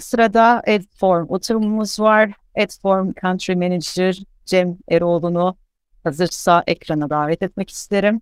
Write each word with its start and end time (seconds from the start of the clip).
Sırada 0.00 0.62
Edform 0.66 1.26
oturumumuz 1.28 2.00
var. 2.00 2.32
Edform 2.54 3.12
Country 3.22 3.54
Manager 3.54 4.18
Cem 4.44 4.78
Eroğlu'nu 4.88 5.56
hazırsa 6.04 6.62
ekrana 6.66 7.10
davet 7.10 7.42
etmek 7.42 7.70
isterim. 7.70 8.20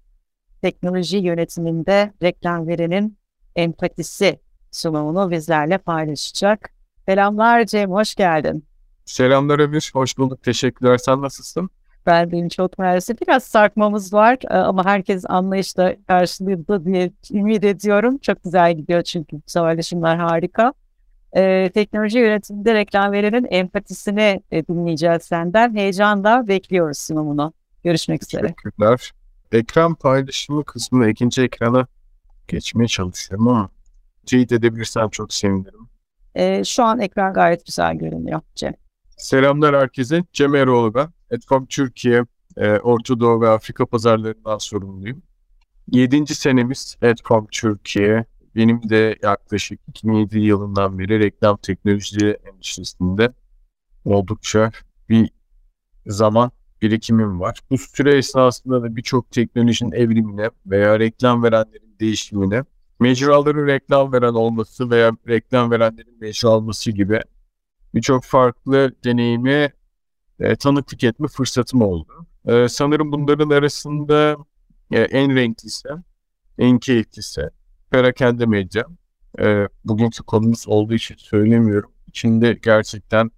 Teknoloji 0.63 1.17
yönetiminde 1.17 2.13
reklam 2.23 2.69
verenin 2.69 3.19
empatisi 3.57 4.41
sunumunu 4.71 5.31
bizlerle 5.31 5.79
paylaşacak. 5.79 6.71
Selamlar 7.07 7.65
Cem, 7.65 7.91
hoş 7.91 8.15
geldin. 8.15 8.65
Selamlar 9.05 9.59
Emir, 9.59 9.91
hoş 9.95 10.19
bulduk. 10.19 10.43
Teşekkürler. 10.43 10.99
Sen 10.99 11.23
nasılsın? 11.23 11.71
Ben 12.07 12.33
benim 12.33 12.49
çok 12.49 12.79
mersi. 12.79 13.21
Biraz 13.21 13.45
sarkmamız 13.45 14.13
var 14.13 14.39
e, 14.51 14.55
ama 14.55 14.85
herkes 14.85 15.25
anlayışla 15.29 15.97
karşılığında 16.09 16.85
diye 16.85 17.11
ümit 17.31 17.65
ediyorum. 17.65 18.19
Çok 18.19 18.45
güzel 18.45 18.77
gidiyor 18.77 19.03
çünkü 19.03 19.41
paylaşımlar 19.55 20.19
harika. 20.19 20.73
Ee, 21.37 21.71
teknoloji 21.75 22.19
yönetiminde 22.19 22.75
reklam 22.75 23.13
verenin 23.13 23.47
empatisini 23.51 24.43
e, 24.51 24.67
dinleyeceğiz 24.67 25.23
senden. 25.23 25.75
Heyecanla 25.75 26.49
bekliyoruz 26.49 26.99
sunumunu. 26.99 27.53
Görüşmek 27.85 28.23
üzere. 28.23 28.43
Teşekkürler. 28.43 29.13
Ekran 29.53 29.95
paylaşımı 29.95 30.65
kısmını 30.65 31.11
ikinci 31.11 31.43
ekrana 31.43 31.87
geçmeye 32.49 32.89
çalışıyorum 32.89 33.49
ama 33.49 33.71
teyit 34.27 34.53
edebilirsem 34.53 35.09
çok 35.09 35.33
sevinirim. 35.33 35.89
Ee, 36.35 36.65
şu 36.65 36.85
an 36.85 37.01
ekran 37.01 37.33
gayet 37.33 37.67
güzel 37.67 37.95
görünüyor 37.95 38.41
Cem. 38.55 38.75
Selamlar 39.17 39.77
herkese. 39.77 40.25
Cem 40.33 40.55
Eroğlu 40.55 40.95
ben. 40.95 41.09
Etfam 41.31 41.67
Türkiye, 41.67 42.25
e, 42.57 42.71
Orta 42.71 43.21
Doğu 43.21 43.41
ve 43.41 43.49
Afrika 43.49 43.87
pazarlarından 43.87 44.59
sorumluyum. 44.59 45.23
Yedinci 45.91 46.35
senemiz 46.35 46.97
Etfam 47.03 47.47
Türkiye. 47.53 48.25
Benim 48.57 48.89
de 48.89 49.17
yaklaşık 49.23 49.81
2007 49.89 50.39
yılından 50.39 50.99
beri 50.99 51.21
reklam 51.21 51.57
teknolojileri 51.57 52.39
endüstrisinde 52.45 53.33
oldukça 54.05 54.71
bir 55.09 55.31
zaman 56.07 56.51
birikimim 56.83 57.41
var. 57.41 57.61
Bu 57.71 57.79
süre 57.79 58.17
esnasında 58.17 58.83
da 58.83 58.97
birçok 58.97 59.31
teknolojinin 59.31 59.93
evrimine 59.93 60.51
veya 60.67 60.99
reklam 60.99 61.43
verenlerin 61.43 61.97
değişimine, 62.01 62.65
mecraların 63.01 63.67
reklam 63.67 64.13
veren 64.13 64.35
olması 64.35 64.91
veya 64.91 65.13
reklam 65.29 65.71
verenlerin 65.71 66.21
mecra 66.21 66.49
alması 66.49 66.91
gibi 66.91 67.21
birçok 67.95 68.25
farklı 68.25 68.93
deneyimi 69.05 69.73
e, 70.41 70.57
tanıklık 70.57 71.05
etme 71.05 71.29
fırsatım 71.29 71.83
oldu. 71.83 72.27
E, 72.47 72.69
sanırım 72.69 73.13
bunların 73.13 73.51
arasında 73.51 74.37
e, 74.91 75.01
en 75.01 75.35
renklisi, 75.35 75.89
en 76.59 76.79
keyiflisi 76.79 77.51
perakende 77.91 78.47
medya. 78.47 78.87
E, 79.39 79.69
bugünkü 79.85 80.23
konumuz 80.23 80.69
olduğu 80.69 80.95
için 80.95 81.17
söylemiyorum. 81.19 81.93
İçinde 82.07 82.59
gerçekten 82.63 83.31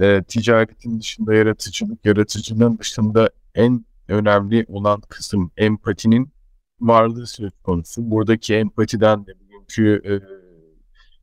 e, 0.00 0.22
ticaretin 0.22 1.00
dışında 1.00 1.34
yaratıcılık, 1.34 2.04
yaratıcının 2.04 2.78
dışında 2.78 3.30
en 3.54 3.84
önemli 4.08 4.64
olan 4.68 5.00
kısım 5.00 5.50
empatinin 5.56 6.32
varlığı 6.80 7.26
söz 7.26 7.52
konusu. 7.62 8.10
Buradaki 8.10 8.54
empatiden 8.54 9.26
de 9.26 9.32
bugünkü 9.40 10.02
e, 10.04 10.12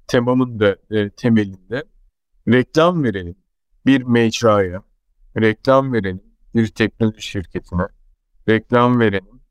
temamın 0.08 0.60
da 0.60 0.76
e, 0.92 1.10
temelinde 1.10 1.84
reklam 2.48 3.04
verenin 3.04 3.38
bir 3.86 4.02
mecraya, 4.02 4.84
reklam 5.42 5.94
verenin 5.94 6.36
bir 6.56 6.68
teknoloji 6.68 7.22
şirketine, 7.22 7.88
reklam 8.50 9.00
verenin 9.00 9.42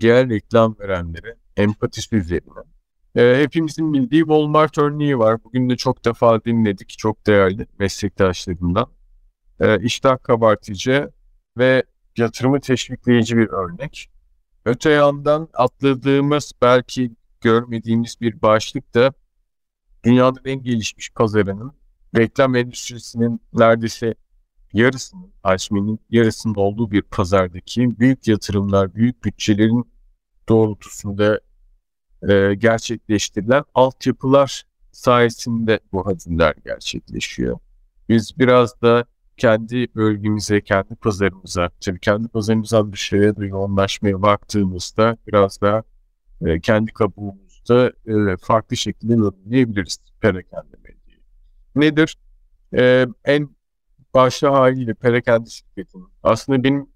diğer 0.00 0.28
reklam 0.28 0.76
verenlere 0.78 1.36
empatisi 1.56 2.16
üzerine. 2.16 2.60
E, 3.16 3.42
hepimizin 3.42 3.92
bildiği 3.92 4.20
Walmart 4.20 4.78
örneği 4.78 5.18
var. 5.18 5.44
Bugün 5.44 5.70
de 5.70 5.76
çok 5.76 6.04
defa 6.04 6.44
dinledik. 6.44 6.88
Çok 6.98 7.26
değerli 7.26 7.66
meslektaşlarımdan. 7.78 8.86
E, 9.60 9.82
iştah 9.82 10.22
kabartıcı 10.22 11.10
ve 11.58 11.82
yatırımı 12.16 12.60
teşvikleyici 12.60 13.36
bir 13.36 13.48
örnek. 13.48 14.10
Öte 14.64 14.90
yandan 14.90 15.48
atladığımız 15.54 16.52
belki 16.62 17.10
görmediğimiz 17.40 18.20
bir 18.20 18.42
başlık 18.42 18.94
da 18.94 19.12
dünyanın 20.04 20.40
en 20.44 20.62
gelişmiş 20.62 21.10
pazarının 21.10 21.72
reklam 22.16 22.56
endüstrisinin 22.56 23.40
neredeyse 23.52 24.14
yarısının, 24.72 25.32
hacminin 25.42 26.00
yarısının 26.10 26.54
olduğu 26.54 26.90
bir 26.90 27.02
pazardaki 27.02 27.98
büyük 27.98 28.28
yatırımlar, 28.28 28.94
büyük 28.94 29.24
bütçelerin 29.24 29.93
doğrultusunda 30.48 31.40
e, 32.28 32.54
gerçekleştirilen 32.54 33.64
altyapılar 33.74 34.64
sayesinde 34.92 35.80
bu 35.92 36.06
hacimler 36.06 36.54
gerçekleşiyor. 36.64 37.58
Biz 38.08 38.38
biraz 38.38 38.82
da 38.82 39.04
kendi 39.36 39.94
bölgemize, 39.94 40.60
kendi 40.60 40.94
pazarımıza, 40.94 41.70
tabii 41.80 42.00
kendi 42.00 42.28
pazarımızdan 42.28 42.92
dışarıya 42.92 43.36
da 43.36 43.44
yoğunlaşmaya 43.44 44.22
baktığımızda 44.22 45.16
biraz 45.26 45.60
daha 45.60 45.82
e, 46.46 46.60
kendi 46.60 46.92
kabuğumuzda 46.92 47.92
e, 48.06 48.36
farklı 48.36 48.76
şekilde 48.76 49.12
yorumlayabiliriz 49.12 49.98
perakende 50.20 50.76
medyayı. 50.76 51.22
Nedir? 51.76 52.18
E, 52.76 53.06
en 53.24 53.48
başta 54.14 54.52
haliyle 54.52 54.94
perakende 54.94 55.50
şirketinin 55.50 56.08
aslında 56.22 56.64
benim 56.64 56.86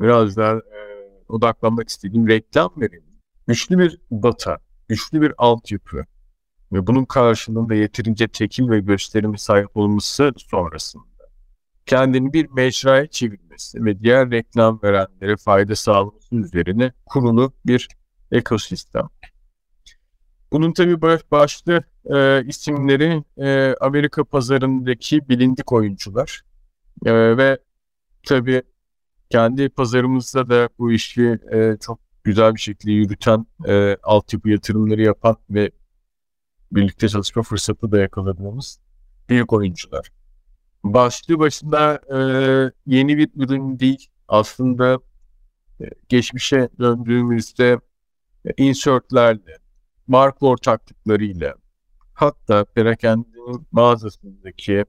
biraz 0.00 0.36
daha 0.36 0.54
e, 0.54 0.93
odaklanmak 1.28 1.88
istediğim 1.88 2.28
reklam 2.28 2.72
verelim. 2.76 3.20
Güçlü 3.46 3.78
bir 3.78 4.00
data, 4.10 4.58
güçlü 4.88 5.20
bir 5.20 5.32
altyapı 5.38 6.04
ve 6.72 6.86
bunun 6.86 7.04
karşılığında 7.04 7.74
yeterince 7.74 8.28
tekil 8.28 8.68
ve 8.68 8.80
gösterimi 8.80 9.38
sahip 9.38 9.76
olması 9.76 10.32
sonrasında 10.36 11.04
kendini 11.86 12.32
bir 12.32 12.50
mecraya 12.50 13.06
çevirmesi 13.06 13.84
ve 13.84 14.00
diğer 14.00 14.30
reklam 14.30 14.80
verenlere 14.82 15.36
fayda 15.36 15.76
sağlaması 15.76 16.36
üzerine 16.36 16.92
kurulu 17.06 17.52
bir 17.66 17.88
ekosistem. 18.32 19.08
Bunun 20.52 20.72
tabii 20.72 21.02
başlı 21.30 21.84
e, 22.14 22.44
isimleri 22.46 23.24
e, 23.38 23.74
Amerika 23.80 24.24
pazarındaki 24.24 25.28
bilindik 25.28 25.72
oyuncular 25.72 26.42
e, 27.06 27.36
ve 27.36 27.58
tabii 28.26 28.62
kendi 29.34 29.68
pazarımızda 29.68 30.48
da 30.48 30.68
bu 30.78 30.92
işi 30.92 31.38
e, 31.52 31.76
çok 31.80 32.00
güzel 32.24 32.54
bir 32.54 32.60
şekilde 32.60 32.92
yürüten, 32.92 33.46
e, 33.68 33.96
altyapı 34.02 34.50
yatırımları 34.50 35.02
yapan 35.02 35.36
ve 35.50 35.70
birlikte 36.72 37.08
çalışma 37.08 37.42
fırsatı 37.42 37.92
da 37.92 37.98
yakaladığımız 37.98 38.80
büyük 39.28 39.52
oyuncular. 39.52 40.10
Başlı 40.84 41.38
başında 41.38 42.00
e, 42.14 42.18
yeni 42.86 43.18
bir 43.18 43.30
ürün 43.36 43.78
değil. 43.78 44.06
Aslında 44.28 44.98
e, 45.80 45.84
geçmişe 46.08 46.68
döndüğümüzde 46.78 47.78
e, 48.44 48.50
insertlerle, 48.56 49.58
marka 50.06 50.46
ortaklıklarıyla, 50.46 51.54
hatta 52.12 52.64
perakendenin 52.64 53.66
mağazasındaki 53.72 54.84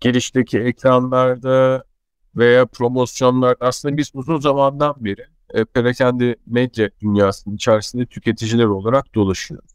girişteki 0.00 0.58
ekranlarda 0.58 1.89
veya 2.36 2.66
promosyonlar 2.66 3.56
aslında 3.60 3.96
biz 3.96 4.10
uzun 4.14 4.40
zamandan 4.40 4.94
beri 4.98 5.26
e, 5.54 5.64
perakende 5.64 6.36
medya 6.46 6.90
dünyasının 7.00 7.54
içerisinde 7.54 8.06
tüketiciler 8.06 8.64
olarak 8.64 9.14
dolaşıyoruz. 9.14 9.70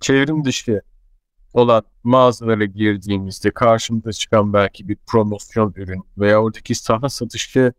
Çevrim 0.00 0.44
dışı 0.44 0.82
olan 1.52 1.82
mağazalara 2.04 2.64
girdiğimizde 2.64 3.50
karşımıza 3.50 4.12
çıkan 4.12 4.52
belki 4.52 4.88
bir 4.88 4.96
promosyon 5.06 5.72
ürün 5.76 6.02
veya 6.18 6.42
oradaki 6.42 6.74
saha 6.74 7.08
satışını 7.08 7.72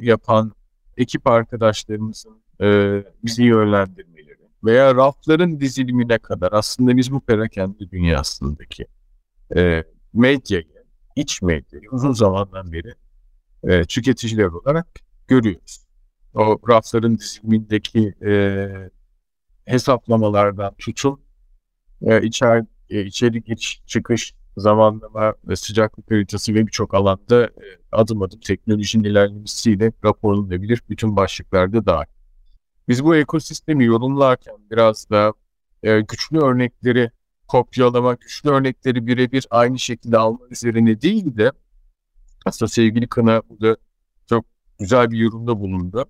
yapan 0.00 0.52
ekip 0.96 1.26
arkadaşlarımızın 1.26 2.42
e, 2.60 2.66
bizi 3.24 3.42
yönlendirmeleri 3.42 4.48
veya 4.64 4.94
rafların 4.94 5.60
dizilimine 5.60 6.18
kadar 6.18 6.52
aslında 6.52 6.96
biz 6.96 7.12
bu 7.12 7.20
perakende 7.20 7.90
dünyasındaki 7.90 8.86
e, 9.56 9.84
medyayı, 10.12 10.84
iç 11.16 11.42
medyayı 11.42 11.90
uzun 11.90 12.12
zamandan 12.12 12.72
beri 12.72 12.94
e, 13.68 13.84
tüketiciler 13.84 14.44
olarak 14.44 14.86
görüyoruz. 15.28 15.84
O 16.34 16.58
rafların 16.68 17.18
dizilimindeki 17.18 18.14
e, 18.26 18.68
hesaplamalardan 19.64 20.74
tutun 20.74 21.20
e, 22.02 22.22
içer, 22.22 22.64
e, 22.90 23.04
içeri 23.04 23.42
giriş 23.42 23.82
çıkış 23.86 24.34
zamanlama 24.56 25.34
ve 25.44 25.56
sıcaklık 25.56 26.10
haritası 26.10 26.54
ve 26.54 26.66
birçok 26.66 26.94
alanda 26.94 27.44
e, 27.44 27.64
adım 27.92 28.22
adım 28.22 28.40
teknolojinin 28.40 29.04
ilerlemesiyle 29.04 29.92
raporlanabilir 30.04 30.82
bütün 30.90 31.16
başlıklarda 31.16 31.86
dahil. 31.86 32.08
Biz 32.88 33.04
bu 33.04 33.16
ekosistemi 33.16 33.84
yorumlarken 33.84 34.54
biraz 34.70 35.10
da 35.10 35.32
e, 35.82 36.00
güçlü 36.00 36.38
örnekleri 36.38 37.10
kopyalama, 37.48 38.14
güçlü 38.14 38.50
örnekleri 38.50 39.06
birebir 39.06 39.46
aynı 39.50 39.78
şekilde 39.78 40.18
alma 40.18 40.46
üzerine 40.50 41.00
değil 41.00 41.36
de 41.36 41.52
aslında 42.44 42.68
sevgili 42.68 43.06
Kına 43.08 43.42
burada 43.48 43.76
çok 44.28 44.44
güzel 44.78 45.10
bir 45.10 45.18
yorumda 45.18 45.60
bulundu. 45.60 46.04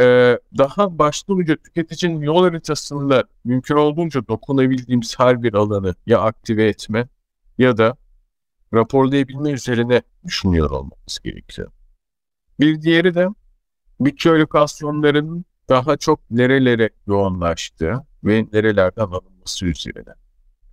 Ee, 0.00 0.38
daha 0.58 0.98
başlıca 0.98 1.56
tüketicinin 1.56 2.20
yol 2.20 2.44
haritasında 2.44 3.24
mümkün 3.44 3.76
olduğunca 3.76 4.28
dokunabildiğimiz 4.28 5.18
her 5.18 5.42
bir 5.42 5.54
alanı 5.54 5.94
ya 6.06 6.20
aktive 6.20 6.68
etme 6.68 7.08
ya 7.58 7.76
da 7.76 7.96
raporlayabilme 8.74 9.50
üzerine 9.50 10.02
düşünüyor 10.24 10.70
olmamız 10.70 11.18
gerekiyor. 11.24 11.70
Bir 12.60 12.82
diğeri 12.82 13.14
de 13.14 13.28
bütçe 14.00 14.30
alokasyonlarının 14.30 15.44
daha 15.68 15.96
çok 15.96 16.30
nerelere 16.30 16.90
yoğunlaştığı 17.06 18.06
ve 18.24 18.46
nerelerden 18.52 19.02
alınması 19.02 19.66
üzerine. 19.66 20.14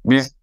Biz 0.05 0.35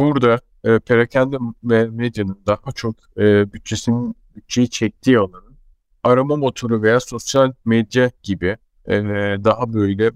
burada 0.00 0.40
e, 0.64 0.78
perakende 0.78 1.36
ve 1.64 1.86
medyanın 1.86 2.40
daha 2.46 2.72
çok 2.72 2.96
e, 3.16 3.52
bütçesinin 3.52 4.16
bütçeyi 4.36 4.70
çektiği 4.70 5.18
alanın 5.18 5.56
arama 6.02 6.36
motoru 6.36 6.82
veya 6.82 7.00
sosyal 7.00 7.52
medya 7.64 8.10
gibi 8.22 8.56
e, 8.86 8.94
daha 9.44 9.72
böyle 9.72 10.12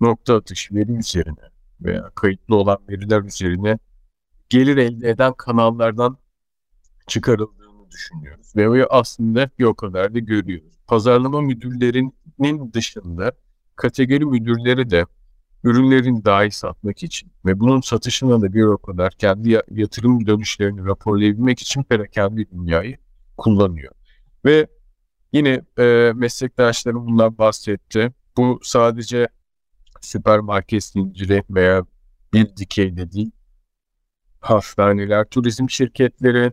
nokta 0.00 0.36
atış 0.36 0.72
veri 0.72 0.92
üzerine 0.92 1.50
veya 1.80 2.10
kayıtlı 2.14 2.56
olan 2.56 2.78
veriler 2.88 3.22
üzerine 3.22 3.78
gelir 4.48 4.76
elde 4.76 5.10
eden 5.10 5.32
kanallardan 5.32 6.18
çıkarıldığını 7.06 7.90
düşünüyoruz. 7.90 8.56
Ve 8.56 8.86
aslında 8.86 9.50
bir 9.58 9.64
o 9.64 9.74
kadar 9.74 10.14
da 10.14 10.18
görüyoruz. 10.18 10.78
Pazarlama 10.86 11.40
müdürlerinin 11.40 12.72
dışında 12.72 13.32
kategori 13.76 14.24
müdürleri 14.24 14.90
de 14.90 15.06
ürünlerin 15.64 16.24
dahi 16.24 16.50
satmak 16.50 17.02
için 17.02 17.32
ve 17.46 17.60
bunun 17.60 17.80
satışına 17.80 18.42
da 18.42 18.52
bir 18.52 18.62
o 18.62 18.78
kadar 18.78 19.12
kendi 19.12 19.60
yatırım 19.70 20.26
dönüşlerini 20.26 20.86
raporlayabilmek 20.86 21.60
için 21.60 21.82
perakende 21.82 22.50
dünyayı 22.50 22.96
kullanıyor. 23.36 23.92
Ve 24.44 24.66
yine 25.32 25.62
e, 25.78 26.12
meslektaşlarım 26.14 27.06
bundan 27.06 27.38
bahsetti. 27.38 28.12
Bu 28.36 28.60
sadece 28.62 29.28
süpermarket 30.00 30.84
zinciri 30.84 31.42
veya 31.50 31.84
bir 32.32 32.56
dikeyde 32.56 33.12
değil. 33.12 33.30
Hastaneler, 34.40 35.24
turizm 35.24 35.70
şirketleri, 35.70 36.52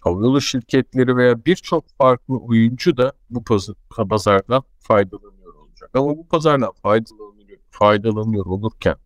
havayolu 0.00 0.40
şirketleri 0.40 1.16
veya 1.16 1.44
birçok 1.44 1.88
farklı 1.98 2.38
oyuncu 2.38 2.96
da 2.96 3.12
bu 3.30 3.44
pazardan 4.08 4.62
faydalanıyor 4.78 5.54
olacak. 5.54 5.90
Ama 5.94 6.16
bu 6.16 6.28
pazardan 6.28 6.72
faydalanıyor, 6.82 7.39
faydalanıyor 7.70 8.46
olurken 8.46 8.96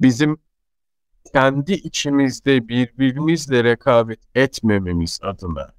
bizim 0.00 0.38
kendi 1.32 1.72
içimizde 1.72 2.68
birbirimizle 2.68 3.64
rekabet 3.64 4.20
etmememiz 4.34 5.18
adına 5.22 5.74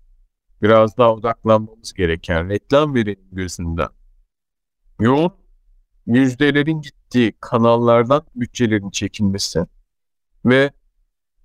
biraz 0.62 0.98
daha 0.98 1.14
odaklanmamız 1.14 1.94
gereken 1.94 2.50
reklam 2.50 2.96
verelim 2.96 3.28
gözünden. 3.32 3.90
Yoğun 5.00 5.34
yüzdelerin 6.06 6.82
gittiği 6.82 7.34
kanallardan 7.40 8.24
bütçelerin 8.36 8.90
çekilmesi 8.90 9.66
ve 10.46 10.72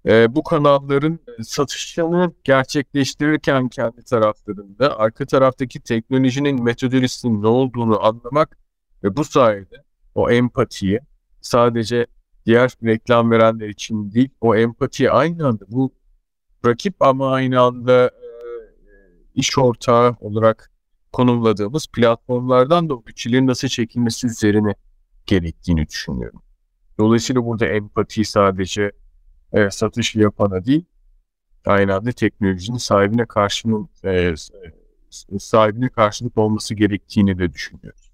e, 0.06 0.34
bu 0.34 0.42
kanalların 0.42 1.18
satışını 1.42 2.34
gerçekleştirirken 2.44 3.68
kendi 3.68 4.04
taraflarında 4.04 4.98
arka 4.98 5.26
taraftaki 5.26 5.80
teknolojinin 5.80 6.62
metodolojisinin 6.62 7.42
ne 7.42 7.46
olduğunu 7.46 8.04
anlamak 8.04 8.58
ve 9.04 9.16
bu 9.16 9.24
sayede 9.24 9.85
o 10.16 10.30
empatiyi 10.30 11.00
sadece 11.40 12.06
diğer 12.46 12.70
reklam 12.84 13.30
verenler 13.30 13.68
için 13.68 14.12
değil 14.12 14.30
o 14.40 14.56
empatiyi 14.56 15.10
aynı 15.10 15.46
anda 15.46 15.64
bu 15.68 15.94
rakip 16.66 17.02
ama 17.02 17.32
aynı 17.32 17.60
anda 17.60 18.06
e, 18.06 18.26
iş 19.34 19.58
ortağı 19.58 20.16
olarak 20.20 20.70
konumladığımız 21.12 21.86
platformlardan 21.86 22.88
da 22.88 22.94
o 22.94 23.06
bütçelerin 23.06 23.46
nasıl 23.46 23.68
çekilmesi 23.68 24.26
üzerine 24.26 24.74
gerektiğini 25.26 25.86
düşünüyorum. 25.86 26.42
Dolayısıyla 26.98 27.44
burada 27.44 27.66
empati 27.66 28.24
sadece 28.24 28.92
e, 29.52 29.70
satış 29.70 30.14
yapana 30.14 30.64
değil, 30.64 30.84
aynı 31.66 31.94
anda 31.94 32.12
teknolojinin 32.12 32.78
sahibine 32.78 33.26
karşılık, 33.26 34.04
e, 34.04 34.34
sahibine 35.38 35.88
karşılık 35.88 36.38
olması 36.38 36.74
gerektiğini 36.74 37.38
de 37.38 37.52
düşünüyoruz. 37.52 38.05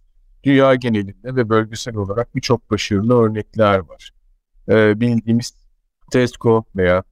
Dünya 0.45 0.75
genelinde 0.75 1.37
ve 1.37 1.49
bölgesel 1.49 1.97
olarak 1.97 2.35
birçok 2.37 2.71
başarılı 2.71 3.23
örnekler 3.23 3.79
var. 3.79 4.11
E, 4.69 5.01
bildiğimiz 5.01 5.55
Tesco 6.13 6.65
veya 6.77 7.03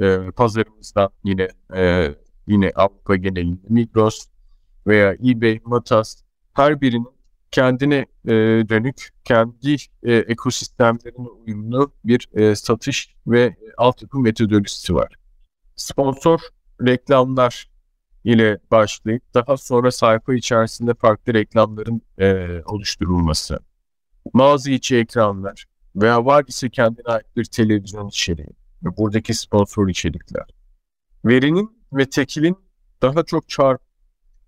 e, 0.00 0.30
pazarımızdan 0.36 1.10
yine 1.24 1.48
e, 1.74 2.14
yine 2.46 2.72
Avrupa 2.74 3.16
genelinde 3.16 3.66
Migros 3.68 4.26
veya 4.86 5.14
eBay, 5.14 5.60
Matas 5.64 6.22
her 6.54 6.80
birinin 6.80 7.16
kendine 7.50 8.06
e, 8.24 8.32
dönük, 8.68 9.08
kendi 9.24 9.76
e, 10.02 10.14
ekosistemlerine 10.14 11.28
uyumlu 11.28 11.92
bir 12.04 12.28
e, 12.34 12.54
satış 12.54 13.14
ve 13.26 13.40
e, 13.42 13.56
altyapı 13.76 14.18
metodolojisi 14.18 14.94
var. 14.94 15.14
Sponsor 15.76 16.40
reklamlar 16.86 17.70
ile 18.26 18.58
başlayıp 18.70 19.34
daha 19.34 19.56
sonra 19.56 19.90
sayfa 19.90 20.34
içerisinde 20.34 20.94
farklı 20.94 21.34
reklamların 21.34 22.02
e, 22.18 22.60
oluşturulması, 22.66 23.58
mağaza 24.32 24.70
içi 24.70 24.96
ekranlar 24.96 25.64
veya 25.96 26.24
var 26.24 26.44
ise 26.48 26.70
kendine 26.70 27.06
ait 27.06 27.36
bir 27.36 27.44
televizyon 27.44 28.08
içeriği 28.08 28.56
ve 28.84 28.96
buradaki 28.96 29.34
sponsor 29.34 29.88
içerikler. 29.88 30.46
Verinin 31.24 31.78
ve 31.92 32.10
tekilin 32.10 32.56
daha 33.02 33.22
çok 33.22 33.48
çarp 33.48 33.80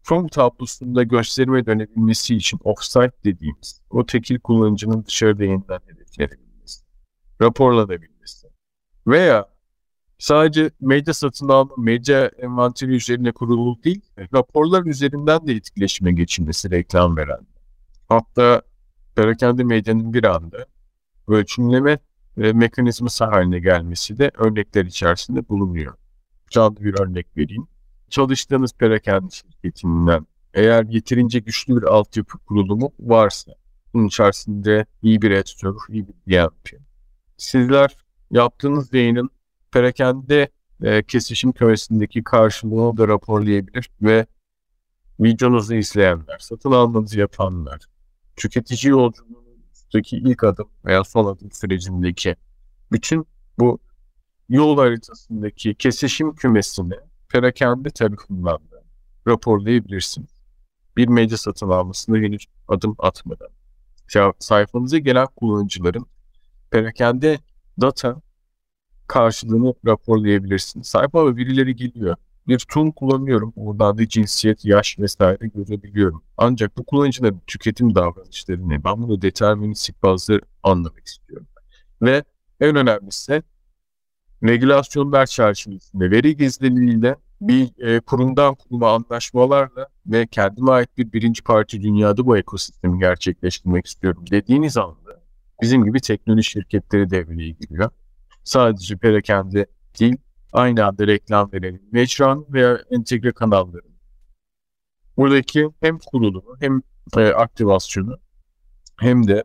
Chrome 0.09 0.29
tablosunda 0.29 1.03
gösterime 1.03 1.67
dönebilmesi 1.67 2.35
için 2.37 2.61
offsite 2.65 3.13
dediğimiz 3.25 3.81
o 3.91 4.07
tekil 4.07 4.41
kullanıcının 4.41 5.05
dışarıda 5.05 5.45
yeniden 5.45 5.81
hedeflenebilmesi, 5.87 6.85
raporlanabilmesi 7.43 8.47
veya 9.07 9.58
sadece 10.19 10.71
medya 10.81 11.15
satın 11.15 11.49
alma, 11.49 11.75
medya 11.77 12.27
envanteri 12.27 12.91
üzerine 12.91 13.33
kurulu 13.33 13.83
değil, 13.85 14.01
raporlar 14.35 14.85
üzerinden 14.85 15.47
de 15.47 15.53
etkileşime 15.53 16.13
geçilmesi 16.13 16.71
reklam 16.71 17.17
veren. 17.17 17.47
Hatta 18.09 18.63
perakende 19.17 19.65
medyanın 19.65 20.13
bir 20.13 20.25
anda 20.25 20.67
ölçümleme 21.29 21.99
ve 22.39 22.53
mekanizması 22.53 23.25
haline 23.25 23.59
gelmesi 23.59 24.19
de 24.19 24.31
örnekler 24.35 24.85
içerisinde 24.85 25.49
bulunuyor. 25.49 25.95
Canlı 26.51 26.77
bir 26.77 27.01
örnek 27.01 27.37
vereyim 27.37 27.69
çalıştığınız 28.11 28.73
perakende 28.73 29.31
şirketinden 29.31 30.27
eğer 30.55 30.85
yeterince 30.85 31.39
güçlü 31.39 31.77
bir 31.77 31.83
altyapı 31.83 32.39
kurulumu 32.39 32.93
varsa 33.01 33.53
bunun 33.95 34.07
içerisinde 34.07 34.87
iyi 35.03 35.23
bir 35.23 35.31
editör, 35.31 35.75
iyi 35.89 36.07
bir 36.09 36.15
DMP. 36.33 36.69
Sizler 37.37 37.97
yaptığınız 38.31 38.95
yayının 38.95 39.31
perakende 39.73 40.49
e, 40.83 41.03
kesişim 41.03 41.53
kümesindeki 41.53 42.25
karşılığını 42.25 42.97
da 42.97 43.09
raporlayabilir 43.09 43.91
ve 44.03 44.27
videonuzu 45.21 45.75
izleyenler, 45.75 46.39
satın 46.39 46.73
almanızı 46.73 47.19
yapanlar, 47.19 47.81
tüketici 48.37 48.91
yolculuğundaki 48.91 50.17
ilk 50.17 50.45
adım 50.45 50.69
veya 50.85 51.05
son 51.05 51.35
adım 51.35 51.53
sürecindeki 51.53 52.37
bütün 52.93 53.27
bu 53.59 53.79
yol 54.49 54.79
haritasındaki 54.79 55.75
kesişim 55.75 56.35
kümesini 56.35 56.95
perakende 57.29 57.91
tarafından 57.91 58.59
da 58.71 58.83
raporlayabilirsiniz. 59.27 60.31
Bir 60.97 61.09
medya 61.09 61.37
satın 61.37 61.69
almasında 61.69 62.17
henüz 62.17 62.47
adım 62.69 62.97
atmadan. 62.99 63.49
Sayfanıza 64.39 64.99
gelen 64.99 65.27
kullanıcıların 65.37 66.07
perakende 66.71 67.39
data 67.81 68.23
karşılığını 69.09 69.75
raporlayabilirsiniz. 69.87 70.87
Sayfama 70.87 71.37
birileri 71.37 71.77
geliyor. 71.77 72.17
Bir 72.49 72.59
tool 72.59 72.93
kullanıyorum. 72.93 73.53
Buradan 73.57 73.99
da 73.99 74.09
cinsiyet, 74.09 74.65
yaş 74.65 74.99
vesaire 74.99 75.47
görebiliyorum. 75.47 76.23
Ancak 76.37 76.79
bu 76.79 76.85
kullanıcıların 76.85 77.41
tüketim 77.47 77.95
davranışlarını 77.95 78.85
ben 78.85 79.03
bunu 79.03 79.23
deterministik 79.23 80.03
bazı 80.03 80.41
anlamak 80.63 81.07
istiyorum. 81.07 81.47
Ve 82.03 82.25
en 82.61 82.77
önemlisi 82.77 83.43
regülasyonlar 84.43 85.27
çerçevesinde 85.27 86.11
veri 86.11 86.37
gizliliğiyle 86.37 87.17
bir 87.41 87.87
e, 87.87 88.01
kurumdan 88.01 88.55
kuruma 88.55 88.95
anlaşmalarla 88.95 89.89
ve 90.07 90.27
kendime 90.27 90.71
ait 90.71 90.99
bir 90.99 91.13
birinci 91.13 91.43
parti 91.43 91.83
dünyada 91.83 92.27
bu 92.27 92.37
ekosistemi 92.37 92.99
gerçekleştirmek 92.99 93.87
istiyorum 93.87 94.25
dediğiniz 94.31 94.77
anda 94.77 95.23
bizim 95.63 95.85
gibi 95.85 96.01
teknoloji 96.01 96.51
şirketleri 96.51 97.11
devreye 97.11 97.51
giriyor. 97.51 97.91
Sadece 98.45 98.97
perakende 98.97 99.67
değil, 100.01 100.17
aynı 100.53 100.87
anda 100.87 101.07
reklam 101.07 101.53
verelim. 101.53 101.83
Mecran 101.93 102.47
veya 102.49 102.81
entegre 102.91 103.33
kanalların. 103.33 103.99
Buradaki 105.17 105.69
hem 105.81 105.99
kurulumu 105.99 106.57
hem 106.61 106.83
e, 107.17 107.21
aktivasyonu 107.21 108.19
hem 109.01 109.29
de 109.29 109.45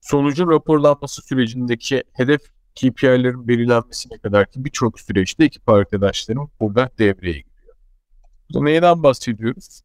sonucun 0.00 0.50
raporlanması 0.50 1.22
sürecindeki 1.22 2.04
hedef 2.12 2.40
KPI'lerin 2.74 3.48
belirlenmesine 3.48 4.18
kadar 4.18 4.50
ki 4.50 4.64
birçok 4.64 5.00
süreçte 5.00 5.44
ekip 5.44 5.68
arkadaşlarım 5.68 6.50
burada 6.60 6.90
devreye 6.98 7.40
giriyor. 7.40 7.76
Burada 8.50 8.64
neyden 8.64 9.02
bahsediyoruz? 9.02 9.80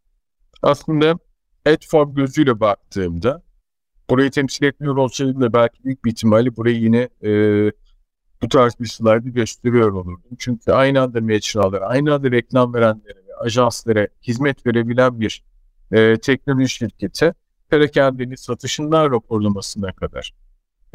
Aslında 0.61 1.19
Adform 1.65 2.13
gözüyle 2.13 2.59
baktığımda 2.59 3.43
burayı 4.09 4.31
temsil 4.31 4.65
etmiyor 4.65 4.97
olsaydım 4.97 5.41
da 5.41 5.53
belki 5.53 5.83
büyük 5.83 6.05
bir 6.05 6.11
ihtimalle 6.11 6.55
burayı 6.55 6.75
yine 6.75 7.09
e, 7.23 7.31
bu 8.41 8.49
tarz 8.49 8.79
bir 8.79 8.85
slaydı 8.85 9.29
gösteriyor 9.29 9.91
olurdum. 9.91 10.21
Çünkü 10.39 10.71
aynı 10.71 11.01
anda 11.01 11.21
mecralara, 11.21 11.85
aynı 11.85 12.13
anda 12.13 12.31
reklam 12.31 12.73
verenlere 12.73 13.17
ve 13.27 13.35
ajanslara 13.39 14.07
hizmet 14.23 14.65
verebilen 14.65 15.19
bir 15.19 15.43
e, 15.91 16.17
teknoloji 16.17 16.69
şirketi 16.69 17.33
perakendeli 17.69 18.37
satışından 18.37 19.11
raporlamasına 19.11 19.91
kadar 19.91 20.33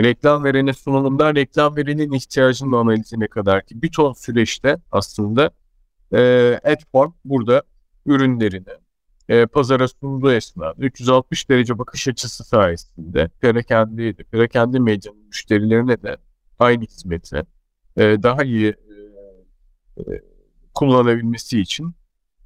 reklam 0.00 0.44
verene 0.44 0.72
sunumundan 0.72 1.34
reklam 1.34 1.76
verenin 1.76 2.12
ihtiyacının 2.12 2.72
analizine 2.72 3.26
kadar 3.26 3.66
ki 3.66 3.82
bir 3.82 3.92
ton 3.92 4.12
süreçte 4.12 4.76
aslında 4.92 5.50
e, 6.12 6.20
Adform 6.64 7.12
burada 7.24 7.62
ürünlerini 8.06 8.76
e, 9.28 9.46
pazara 9.46 9.88
sunduğu 9.88 10.32
esnada 10.32 10.74
360 10.78 11.48
derece 11.50 11.78
bakış 11.78 12.08
açısı 12.08 12.44
sayesinde 12.44 13.28
perakende, 13.40 14.12
perakende 14.12 14.78
medyanın 14.78 15.26
müşterilerine 15.26 16.02
de 16.02 16.16
aynı 16.58 16.84
hizmeti 16.84 17.42
e, 17.96 18.22
daha 18.22 18.44
iyi 18.44 18.66
e, 18.66 20.00
e, 20.00 20.22
kullanabilmesi 20.74 21.60
için 21.60 21.94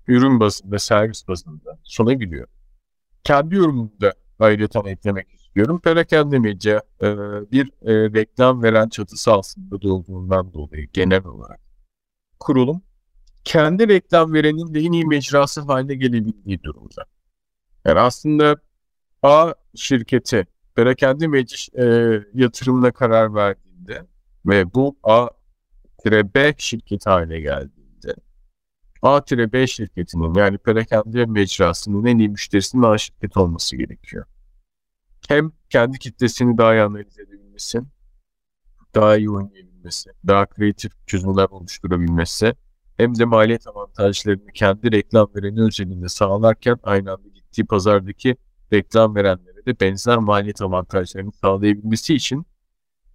ürün 0.07 0.41
bazında, 0.41 0.79
servis 0.79 1.29
bazında 1.29 1.79
sunabiliyor. 1.85 2.49
Kendi 3.25 3.55
yorumumda 3.55 4.15
ayrıca 4.39 4.81
eklemek 4.87 5.35
istiyorum. 5.35 5.81
Perakende 5.81 6.39
medya 6.39 6.83
e, 7.03 7.07
bir 7.53 7.71
reklam 8.15 8.63
veren 8.63 8.89
çatısı 8.89 9.33
aslında 9.33 9.89
olduğundan 9.89 10.53
dolayı 10.53 10.89
genel 10.93 11.25
olarak 11.25 11.61
kurulum 12.41 12.83
kendi 13.45 13.89
reklam 13.89 14.33
verenin 14.33 14.75
de 14.75 14.81
en 14.81 14.93
iyi 14.93 15.07
mecrası 15.07 15.61
haline 15.61 15.95
gelebildiği 15.95 16.63
durumda. 16.63 17.05
Yani 17.85 18.01
aslında 18.01 18.57
A 19.23 19.55
şirketi 19.75 20.47
perakende 20.75 21.27
medya 21.27 21.57
e, 21.79 21.85
yatırımına 22.35 22.91
karar 22.93 23.35
verdiğinde 23.81 24.07
ve 24.47 24.75
bu 24.75 24.97
A-B 25.03 26.55
şirketi 26.59 27.11
haline 27.11 27.41
geldiğinde 27.41 28.15
A-B 29.03 29.67
şirketinin 29.67 30.35
yani 30.35 30.59
perakende 30.59 31.27
mecrasının 31.27 32.05
en 32.05 32.19
iyi 32.19 32.29
müşterisinin 32.29 32.83
A 32.83 32.99
şirket 32.99 33.37
olması 33.37 33.77
gerekiyor. 33.77 34.27
Hem 35.29 35.53
kendi 35.71 35.99
kitlesini 35.99 36.59
daha 36.59 36.75
iyi 36.75 36.83
analiz 36.83 37.19
edebilmesi, 37.19 37.81
daha 38.95 39.17
iyi 39.17 39.31
oynayabilmesi, 39.31 40.11
daha 40.27 40.47
kreatif 40.47 40.93
çözümler 41.07 41.47
oluşturabilmesi 41.51 42.55
hem 42.97 43.19
de 43.19 43.25
maliyet 43.25 43.67
avantajlarını 43.67 44.53
kendi 44.55 44.93
reklam 44.93 45.31
vereni 45.37 45.63
özelinde 45.63 46.09
sağlarken 46.09 46.77
aynı 46.83 47.13
anda 47.13 47.29
gittiği 47.29 47.67
pazardaki 47.67 48.37
reklam 48.73 49.15
verenlere 49.15 49.67
de 49.67 49.81
benzer 49.81 50.19
maliyet 50.19 50.63
avantajlarını 50.63 51.33
sağlayabilmesi 51.33 52.15
için 52.15 52.47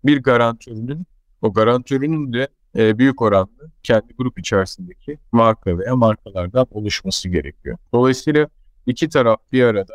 bir 0.08 0.24
garantörünün 0.24 1.06
o 1.42 1.54
garantörünün 1.54 2.34
de 2.34 2.48
e, 2.78 2.98
büyük 2.98 3.22
oranda 3.22 3.72
kendi 3.84 4.14
grup 4.14 4.40
içerisindeki 4.40 5.20
marka 5.32 5.78
veya 5.78 5.96
markalardan 5.96 6.68
oluşması 6.72 7.30
gerekiyor. 7.30 7.78
Dolayısıyla 7.94 8.48
iki 8.86 9.10
taraf 9.10 9.40
bir 9.52 9.64
arada 9.64 9.94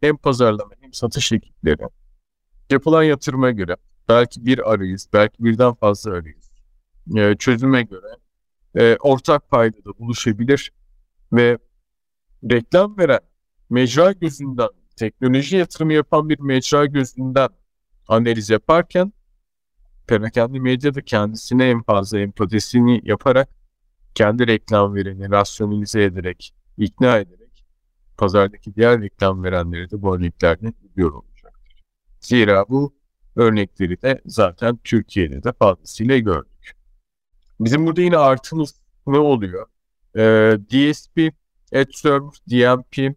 hem 0.00 0.16
pazarlama 0.16 0.72
hem 0.80 0.92
satış 0.92 1.32
ekipleri 1.32 1.82
yapılan 2.70 3.02
yatırıma 3.02 3.50
göre 3.50 3.76
belki 4.08 4.46
bir 4.46 4.72
arayüz, 4.72 5.06
belki 5.12 5.44
birden 5.44 5.74
fazla 5.74 6.10
arayüz 6.12 6.52
e, 7.16 7.36
çözüme 7.36 7.82
göre 7.82 8.16
e, 8.74 8.96
ortak 9.00 9.50
paydada 9.50 9.98
buluşabilir 9.98 10.72
ve 11.32 11.58
reklam 12.50 12.98
veren 12.98 13.20
mecra 13.70 14.12
gözünden 14.12 14.68
teknoloji 14.96 15.56
yatırımı 15.56 15.92
yapan 15.92 16.28
bir 16.28 16.40
mecra 16.40 16.86
gözünden 16.86 17.48
analiz 18.08 18.50
yaparken 18.50 19.12
perakende 20.18 20.58
medya 20.58 20.92
kendisine 20.92 21.70
en 21.70 21.82
fazla 21.82 22.18
empatisini 22.18 23.00
yaparak 23.04 23.48
kendi 24.14 24.46
reklam 24.46 24.94
vereni 24.94 25.30
rasyonalize 25.30 26.02
ederek, 26.02 26.54
ikna 26.78 27.18
ederek 27.18 27.64
pazardaki 28.18 28.74
diğer 28.74 29.02
reklam 29.02 29.44
verenleri 29.44 29.90
de 29.90 30.02
bu 30.02 30.16
örneklerden 30.16 30.74
biliyor 30.82 31.12
olacaktır. 31.12 31.82
Zira 32.20 32.68
bu 32.68 32.94
örnekleri 33.36 34.02
de 34.02 34.20
zaten 34.26 34.78
Türkiye'de 34.84 35.42
de 35.42 35.52
fazlasıyla 35.52 36.18
gördük. 36.18 36.76
Bizim 37.60 37.86
burada 37.86 38.00
yine 38.00 38.16
artımız 38.16 38.74
ne 39.06 39.18
oluyor? 39.18 39.66
Ee, 40.16 40.56
DSP, 40.70 41.34
Ad 41.74 41.92
Server, 41.92 42.32
DMP, 42.50 43.16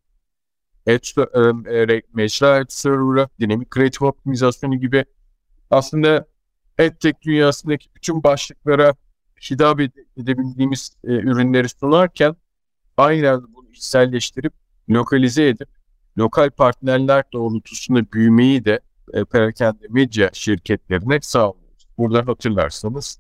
Ad, 0.88 1.96
e, 1.96 2.02
Mecra 2.14 2.50
Ad 2.50 2.70
Server'ı, 2.70 3.30
dinamik 3.40 3.72
kreatif 3.72 4.02
optimizasyonu 4.02 4.80
gibi 4.80 5.06
aslında 5.72 6.28
AdTech 6.80 7.22
dünyasındaki 7.22 7.90
bütün 7.96 8.24
başlıklara 8.24 8.96
hitap 9.52 9.80
edebildiğimiz 10.18 10.96
e, 11.04 11.12
ürünleri 11.12 11.70
sunarken 11.70 12.36
aynı 12.98 13.44
bunu 13.56 13.70
içselleştirip 13.70 14.54
lokalize 14.90 15.48
edip 15.48 15.70
lokal 16.18 16.50
partnerler 16.50 17.24
doğrultusunda 17.34 18.12
büyümeyi 18.14 18.66
de 18.66 18.80
e, 19.14 19.26
perakende 19.26 19.88
medya 19.90 20.30
şirketlerine 20.34 21.20
sağlıyoruz. 21.22 21.88
Burada 21.98 22.28
hatırlarsanız 22.28 23.20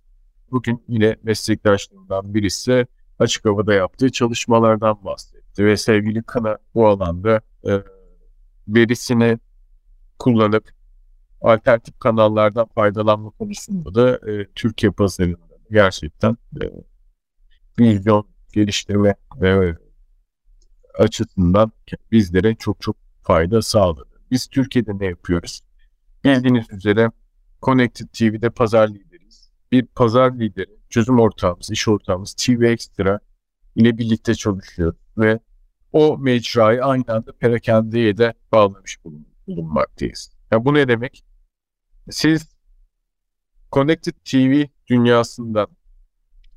Bugün 0.52 0.84
yine 0.88 1.16
meslektaşlarımdan 1.24 2.34
birisi 2.34 2.88
açık 3.20 3.46
havada 3.46 3.74
yaptığı 3.74 4.12
çalışmalardan 4.12 5.06
bahsetti 5.06 5.66
ve 5.66 5.78
sevgili 5.78 6.24
Kana 6.24 6.58
bu 6.76 6.88
alanda 6.88 7.42
e, 7.68 7.72
verisini 8.68 9.40
kullanıp 10.20 10.70
alternatif 11.42 12.00
kanallardan 12.00 12.66
faydalanma 12.66 13.30
konusunda 13.30 13.96
da 13.96 14.32
e, 14.32 14.48
Türkiye 14.56 14.92
pazarında 14.92 15.38
gerçekten 15.72 16.38
e, 16.62 16.66
vizyon 17.80 18.28
geliştirme 18.54 19.16
ve 19.42 19.76
açısından 21.00 21.72
bizlere 22.12 22.56
çok 22.56 22.82
çok 22.82 22.96
fayda 23.24 23.62
sağladı. 23.62 24.22
Biz 24.32 24.48
Türkiye'de 24.48 25.00
ne 25.00 25.06
yapıyoruz? 25.06 25.64
Bildiğiniz 26.24 26.66
üzere 26.72 27.12
Connected 27.62 28.08
TV'de 28.08 28.50
pazar 28.50 28.90
bir 29.72 29.86
pazar 29.86 30.40
lideri, 30.40 30.76
çözüm 30.90 31.20
ortağımız, 31.20 31.72
iş 31.72 31.88
ortağımız 31.88 32.34
TV 32.34 32.64
Extra 32.64 33.20
ile 33.76 33.98
birlikte 33.98 34.36
çalışıyor 34.36 34.96
ve 35.18 35.40
o 35.94 36.18
mecrayı 36.18 36.84
aynı 36.86 37.04
anda 37.08 37.32
perakendeye 37.32 38.18
de 38.18 38.34
bağlamış 38.52 38.98
bulunmaktayız. 39.48 40.35
Yani 40.52 40.66
bu 40.66 40.74
ne 40.74 40.88
demek? 40.88 41.26
Siz 42.10 42.56
Connected 43.72 44.14
TV 44.26 44.66
dünyasından 44.88 45.68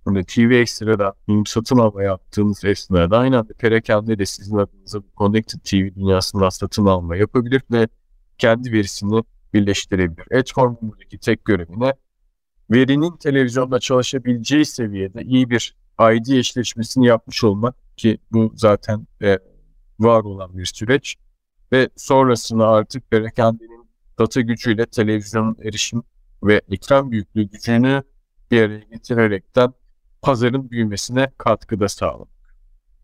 hani 0.05 0.25
TV 0.25 0.41
Extra'da 0.41 1.15
satın 1.47 1.79
alma 1.79 2.03
yaptığınız 2.03 2.65
esnada 2.65 3.19
aynı 3.19 3.39
anda 3.39 3.53
perakende 3.53 4.19
de 4.19 4.27
sizin 4.27 4.57
adınıza 4.57 5.03
Connected 5.17 5.61
TV 5.61 5.95
dünyasından 5.95 6.49
satın 6.49 6.87
alma 6.87 7.17
yapabilir 7.17 7.63
ve 7.71 7.89
kendi 8.39 8.73
verisini 8.73 9.23
birleştirebilir. 9.55 10.27
Buradaki 10.83 11.19
tek 11.19 11.45
görevine 11.45 11.93
verinin 12.71 13.17
televizyonda 13.17 13.81
çalışabileceği 13.81 14.65
seviyede 14.65 15.23
iyi 15.23 15.51
bir 15.51 15.77
ID 16.01 16.27
eşleşmesini 16.27 17.07
yapmış 17.07 17.45
olmak 17.45 17.75
ki 17.97 18.19
bu 18.33 18.53
zaten 18.55 19.07
e, 19.23 19.39
var 20.01 20.25
olan 20.25 20.59
bir 20.59 20.65
süreç 20.65 21.17
ve 21.73 21.89
sonrasında 21.97 22.69
artık 22.69 23.11
perakendinin 23.11 23.78
data 24.19 24.41
gücüyle 24.41 24.87
televizyon 24.87 25.57
erişim 25.63 26.03
ve 26.43 26.61
ekran 26.71 27.11
büyüklüğü 27.11 27.43
gücünü 27.43 28.03
bir 28.51 28.63
araya 28.63 28.79
getirerekten 28.93 29.73
pazarın 30.23 30.71
büyümesine 30.71 31.31
katkıda 31.39 31.89
sağlamak. 31.89 32.29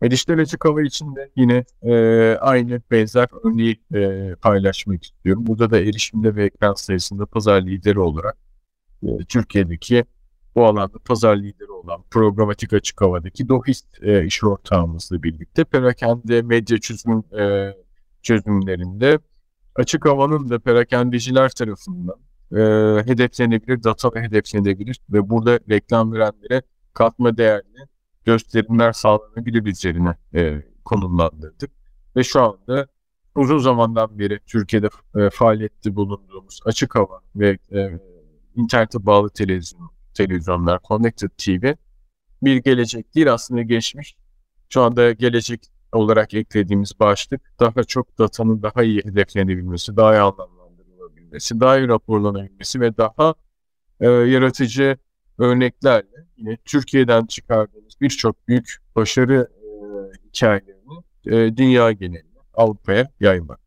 Ve 0.01 0.11
dijital 0.11 0.39
açık 0.39 0.65
hava 0.65 0.81
için 0.81 1.15
de 1.15 1.31
yine 1.35 1.65
e, 1.81 1.93
aynı 2.41 2.81
benzer 2.91 3.27
örneği 3.43 3.81
e, 3.95 4.35
paylaşmak 4.35 5.03
istiyorum. 5.03 5.47
Burada 5.47 5.69
da 5.69 5.79
erişimde 5.79 6.35
ve 6.35 6.45
ekran 6.45 6.73
sayısında 6.73 7.25
pazar 7.25 7.61
lideri 7.61 7.99
olarak 7.99 8.37
e, 9.03 9.07
Türkiye'deki 9.29 10.05
bu 10.55 10.65
alanda 10.65 10.99
pazar 11.05 11.37
lideri 11.37 11.71
olan 11.71 12.03
programatik 12.11 12.73
açık 12.73 13.01
havadaki 13.01 13.49
Dohist 13.49 14.03
e, 14.03 14.25
iş 14.25 14.43
ortağımızla 14.43 15.23
birlikte 15.23 15.63
perakende 15.63 16.41
medya 16.41 16.77
çözüm 16.77 17.23
e, 17.39 17.73
çözümlerinde 18.21 19.19
açık 19.75 20.05
havanın 20.05 20.49
da 20.49 20.59
perakendeciler 20.59 21.49
tarafından 21.49 22.15
e, 22.51 22.57
hedeflenebilir, 23.05 23.83
data 23.83 24.09
hedeflenebilir 24.15 24.99
ve 25.09 25.29
burada 25.29 25.59
reklam 25.69 26.13
verenlere 26.13 26.61
katma 26.93 27.37
değerli 27.37 27.87
gösterimler 28.25 28.91
sağlanabilir 28.91 29.65
üzerine 29.65 30.15
e, 30.35 30.63
konumlandırdık. 30.85 31.71
Ve 32.15 32.23
şu 32.23 32.41
anda 32.41 32.87
uzun 33.35 33.57
zamandan 33.57 34.19
beri 34.19 34.39
Türkiye'de 34.47 34.89
e, 35.15 35.29
faaliyette 35.29 35.95
bulunduğumuz 35.95 36.59
açık 36.65 36.95
hava 36.95 37.21
ve 37.35 37.57
e, 37.73 37.99
internete 38.55 39.05
bağlı 39.05 39.29
televizyon, 39.29 39.89
televizyonlar, 40.13 40.79
Connected 40.87 41.29
TV 41.37 41.73
bir 42.43 42.55
gelecek 42.55 43.15
değil 43.15 43.33
aslında 43.33 43.61
geçmiş. 43.61 44.15
Şu 44.69 44.81
anda 44.81 45.11
gelecek 45.11 45.71
olarak 45.95 46.33
eklediğimiz 46.33 46.99
başlık 46.99 47.41
daha 47.59 47.83
çok 47.83 48.19
datanın 48.19 48.61
daha 48.63 48.83
iyi 48.83 49.01
hedeflenebilmesi, 49.05 49.97
daha 49.97 50.15
iyi 50.15 50.19
anlamlandırılabilmesi, 50.19 51.59
daha 51.59 51.77
iyi 51.77 51.87
raporlanabilmesi 51.87 52.81
ve 52.81 52.97
daha 52.97 53.33
e, 53.99 54.07
yaratıcı 54.09 54.97
örneklerle 55.37 56.25
yine 56.37 56.57
Türkiye'den 56.65 57.25
çıkardığımız 57.25 57.93
birçok 58.01 58.47
büyük 58.47 58.77
başarı 58.95 59.49
e, 59.61 59.65
hikayelerini 60.27 61.03
e, 61.25 61.57
dünya 61.57 61.91
geneline, 61.91 62.39
Avrupa'ya 62.53 63.11
yaymak. 63.19 63.65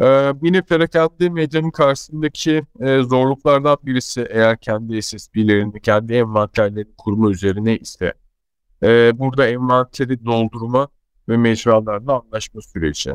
Ee, 0.00 0.32
yine 0.42 0.62
perakende 0.62 1.28
medyanın 1.28 1.70
karşısındaki 1.70 2.62
e, 2.80 3.02
zorluklardan 3.02 3.76
birisi 3.82 4.26
eğer 4.30 4.60
kendi 4.60 5.02
SSP'lerini, 5.02 5.80
kendi 5.80 6.14
envanterlerini 6.14 6.94
kurma 6.98 7.30
üzerine 7.30 7.76
ise 7.76 8.14
e, 8.82 9.18
burada 9.18 9.48
envanteri 9.48 10.24
doldurma 10.24 10.88
ve 11.28 11.36
mecralarla 11.36 12.20
anlaşma 12.20 12.60
süreci. 12.60 13.14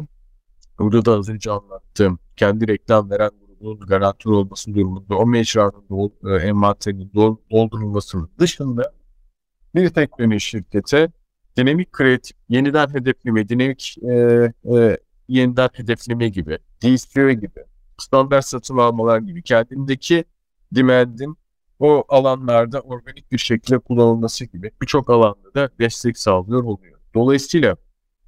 Burada 0.79 1.05
da 1.05 1.12
az 1.12 1.29
önce 1.29 1.51
anlattığım 1.51 2.20
kendi 2.36 2.67
reklam 2.67 3.10
veren 3.10 3.32
grubun 3.63 3.88
garantör 3.88 4.32
olması 4.32 4.74
durumunda 4.74 5.17
o 5.17 5.25
mecranın 5.25 5.86
dol, 5.89 6.10
e, 6.25 6.48
envanterinin 6.48 7.12
dol, 7.13 7.38
doldurulmasının 7.51 8.29
dışında 8.39 8.93
bir 9.75 9.89
teknoloji 9.89 10.39
şirkete 10.39 11.12
dinamik 11.58 11.91
kreatif, 11.91 12.38
yeniden 12.50 12.89
hedefleme, 12.89 13.50
dinamik 13.50 13.96
e, 14.03 14.13
e, 14.75 14.98
yeniden 15.27 15.70
hedefleme 15.74 16.29
gibi, 16.29 16.58
DSPO 16.82 17.32
gibi, 17.32 17.63
standart 17.98 18.46
satın 18.46 18.77
almalar 18.77 19.20
gibi 19.20 19.43
kendindeki 19.43 20.25
demand'in 20.72 21.38
o 21.79 22.03
alanlarda 22.10 22.79
organik 22.79 23.32
bir 23.32 23.38
şekilde 23.38 23.79
kullanılması 23.79 24.46
gibi 24.46 24.72
birçok 24.82 25.10
alanda 25.10 25.53
da 25.55 25.70
destek 25.79 26.17
sağlıyor 26.17 26.63
oluyor. 26.63 27.00
Dolayısıyla 27.13 27.77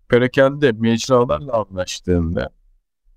perakende 0.09 0.71
mecralarla 0.71 1.53
anlaştığında 1.53 2.50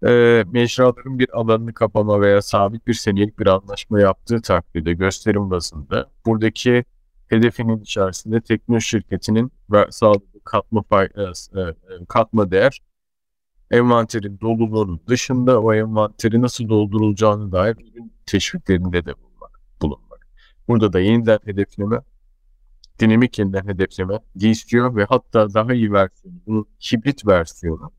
e, 0.07 0.45
mecraların 0.52 1.18
bir 1.18 1.38
alanını 1.38 1.75
kapama 1.75 2.21
veya 2.21 2.42
sabit 2.42 2.87
bir 2.87 2.95
senelik 2.95 3.38
bir 3.38 3.47
anlaşma 3.47 4.00
yaptığı 4.00 4.42
takdirde 4.42 4.92
gösterim 4.92 5.50
bazında 5.50 6.11
buradaki 6.26 6.85
hedefinin 7.28 7.80
içerisinde 7.80 8.40
teknoloji 8.40 8.87
şirketinin 8.87 9.52
sağladığı 9.90 10.45
katma, 10.45 10.83
pay, 10.83 11.07
e, 11.07 11.75
katma 12.09 12.50
değer 12.50 12.80
envanterin 13.71 14.40
doluluğunun 14.40 15.00
dışında 15.07 15.62
o 15.62 15.75
envanteri 15.75 16.42
nasıl 16.42 16.68
doldurulacağını 16.68 17.52
dair 17.52 17.76
ürün 17.76 18.12
teşviklerinde 18.26 19.07
de 19.07 19.14
bulunmak, 19.16 19.61
bulunmak. 19.83 20.26
Burada 20.68 20.92
da 20.92 21.00
yeniden 21.00 21.38
hedefleme, 21.45 22.00
dinamik 23.00 23.38
yeniden 23.38 23.67
hedefleme 23.67 24.19
istiyor 24.35 24.97
ve 24.97 25.05
hatta 25.05 25.55
daha 25.55 25.75
iyi 25.75 25.93
versiyonu, 25.93 26.37
bunun 26.47 26.67
hibrit 26.93 27.26
versiyonu. 27.26 27.93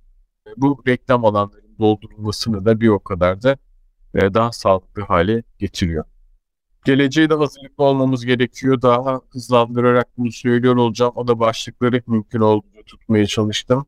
Bu 0.58 0.84
reklam 0.88 1.26
alanlarının 1.26 1.80
doldurulmasını 1.80 2.66
da 2.66 2.82
bir 2.82 2.88
o 2.88 3.00
kadar 3.00 3.42
da 3.44 3.58
e, 4.16 4.34
daha 4.34 4.52
sağlıklı 4.52 5.02
hale 5.02 5.44
getiriyor. 5.60 6.04
Geleceğe 6.86 7.30
de 7.30 7.34
hazırlıklı 7.34 7.84
olmamız 7.84 8.26
gerekiyor. 8.26 8.82
Daha 8.82 9.22
hızlandırarak 9.30 10.08
bunu 10.18 10.32
söylüyor 10.32 10.76
olacağım. 10.76 11.12
O 11.16 11.28
da 11.28 11.40
başlıkları 11.40 12.02
mümkün 12.08 12.40
olduğunca 12.40 12.84
tutmaya 12.86 13.26
çalıştım. 13.26 13.86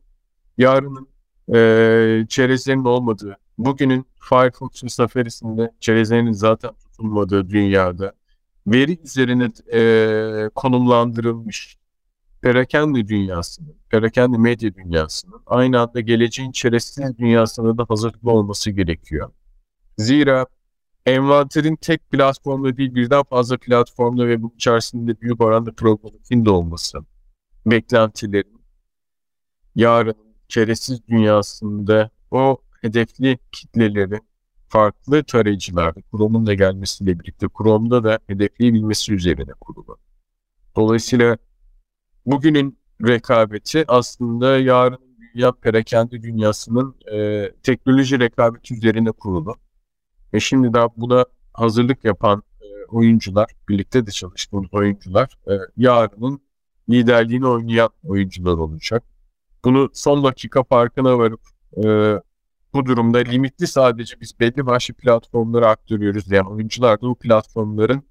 Yarının 0.58 1.08
e, 1.54 2.26
çerezlerin 2.28 2.84
olmadığı, 2.84 3.36
bugünün 3.58 4.06
Firefox 4.20 4.84
ve 4.84 4.88
Safari'sinde 4.88 5.72
çerezlerin 5.80 6.32
zaten 6.32 6.70
tutulmadığı 6.74 7.50
dünyada 7.50 8.12
veri 8.66 8.98
üzerine 9.04 9.50
e, 9.72 10.50
konumlandırılmış 10.54 11.76
perakende 12.42 13.08
dünyasının, 13.08 13.76
perakende 13.90 14.38
medya 14.38 14.74
dünyasının 14.74 15.42
aynı 15.46 15.80
anda 15.80 16.00
geleceğin 16.00 16.52
çerezsiz 16.52 17.18
dünyasında 17.18 17.78
da 17.78 17.86
hazırlıklı 17.88 18.30
olması 18.30 18.70
gerekiyor. 18.70 19.30
Zira 19.98 20.46
envanterin 21.06 21.76
tek 21.76 22.10
platformda 22.10 22.76
değil 22.76 22.94
birden 22.94 23.22
fazla 23.22 23.58
platformda 23.58 24.28
ve 24.28 24.42
bunun 24.42 24.54
içerisinde 24.54 25.20
büyük 25.20 25.40
oranda 25.40 25.72
programın 25.72 26.44
de 26.44 26.50
olması, 26.50 26.98
beklentilerin, 27.66 28.62
yarının 29.74 30.34
çeresiz 30.48 31.08
dünyasında 31.08 32.10
o 32.30 32.58
hedefli 32.80 33.38
kitleleri 33.52 34.20
farklı 34.72 35.24
tarayıcılarda 35.24 36.00
Chrome'un 36.10 36.46
da 36.46 36.54
gelmesiyle 36.54 37.18
birlikte 37.18 37.46
Chrome'da 37.58 38.04
da 38.04 38.18
hedefleyebilmesi 38.26 39.14
üzerine 39.14 39.52
kurulu. 39.60 39.98
Dolayısıyla 40.76 41.38
bugünün 42.26 42.78
rekabeti 43.06 43.84
aslında 43.88 44.58
yarın 44.58 44.98
dünya 45.34 45.52
perakende 45.52 46.22
dünyasının 46.22 46.94
e, 47.12 47.50
teknoloji 47.62 48.20
rekabeti 48.20 48.74
üzerine 48.74 49.12
kurulu. 49.12 49.56
Ve 50.34 50.40
şimdi 50.40 50.72
daha 50.72 50.88
buna 50.96 51.24
hazırlık 51.52 52.04
yapan 52.04 52.42
e, 52.60 52.66
oyuncular, 52.88 53.50
birlikte 53.68 54.06
de 54.06 54.10
çalıştığımız 54.10 54.74
oyuncular 54.74 55.38
e, 55.50 55.52
yarının 55.76 56.40
liderliğini 56.90 57.46
oynayan 57.46 57.90
oyuncular 58.04 58.52
olacak. 58.52 59.02
Bunu 59.64 59.90
son 59.92 60.24
dakika 60.24 60.64
farkına 60.64 61.18
varıp 61.18 61.40
e, 61.84 61.84
bu 62.74 62.86
durumda 62.86 63.18
limitli 63.18 63.66
sadece 63.66 64.20
biz 64.20 64.40
belli 64.40 64.66
başlı 64.66 64.94
platformlara 64.94 65.68
aktarıyoruz 65.68 66.30
diyen 66.30 66.44
oyuncular 66.44 67.00
da 67.00 67.06
bu 67.06 67.14
platformların 67.14 68.02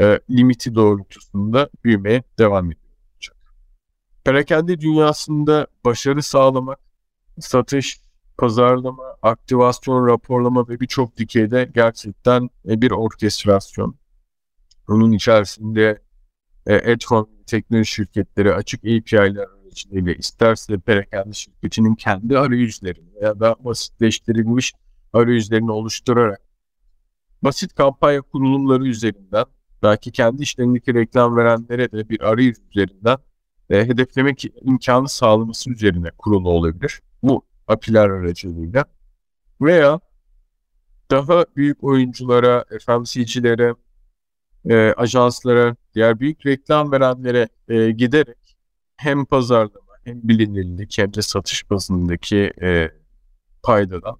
e, 0.00 0.20
limiti 0.30 0.74
doğrultusunda 0.74 1.70
büyümeye 1.84 2.22
devam 2.38 2.66
ediyor. 2.66 2.88
Perakende 4.24 4.80
dünyasında 4.80 5.66
başarı 5.84 6.22
sağlamak, 6.22 6.78
satış, 7.40 8.00
pazarlama, 8.38 9.04
aktivasyon, 9.22 10.06
raporlama 10.06 10.68
ve 10.68 10.80
birçok 10.80 11.16
dikeyde 11.16 11.70
gerçekten 11.74 12.50
e, 12.68 12.82
bir 12.82 12.90
orkestrasyon. 12.90 13.96
Onun 14.88 15.12
içerisinde 15.12 16.02
e, 16.66 16.92
Edcom 16.92 17.28
teknoloji 17.46 17.90
şirketleri, 17.90 18.54
açık 18.54 18.80
API'ler 18.80 19.46
aracılığıyla 19.86 20.12
isterse 20.12 20.78
perakende 20.78 21.32
şirketinin 21.32 21.94
kendi 21.94 22.38
arayüzlerini 22.38 23.14
veya 23.20 23.40
da 23.40 23.56
basitleştirilmiş 23.60 24.72
arayüzlerini 25.12 25.70
oluşturarak 25.70 26.40
basit 27.42 27.74
kampanya 27.74 28.22
kurulumları 28.22 28.84
üzerinden 28.86 29.44
belki 29.82 30.12
kendi 30.12 30.42
işlerindeki 30.42 30.94
reklam 30.94 31.36
verenlere 31.36 31.92
de 31.92 32.08
bir 32.08 32.20
arayüz 32.20 32.58
üzerinden 32.70 33.18
e, 33.70 33.86
hedeflemek 33.86 34.44
imkanı 34.62 35.08
sağlaması 35.08 35.70
üzerine 35.70 36.10
kurulu 36.18 36.50
olabilir. 36.50 37.00
Bu 37.22 37.42
API'ler 37.68 38.10
aracılığıyla. 38.10 38.84
Veya 39.60 40.00
daha 41.10 41.44
büyük 41.56 41.84
oyunculara, 41.84 42.64
FMC'cilere, 42.86 43.74
e, 44.70 44.94
ajanslara, 44.96 45.76
diğer 45.94 46.20
büyük 46.20 46.46
reklam 46.46 46.92
verenlere 46.92 47.48
e, 47.68 47.90
giderek 47.90 48.47
hem 48.98 49.24
pazarlama 49.24 49.92
hem 50.04 50.20
bilinirlik 50.22 50.98
hem 50.98 51.14
de 51.14 51.22
satış 51.22 51.70
bazındaki 51.70 52.52
e, 52.62 52.90
paydadan 53.62 54.18